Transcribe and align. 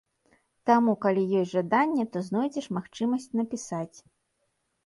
Таму, 0.69 0.95
калі 1.03 1.25
ёсць 1.41 1.51
жаданне, 1.57 2.07
то 2.15 2.23
знойдзеш 2.31 2.71
магчымасць 2.79 3.31
напісаць. 3.41 3.97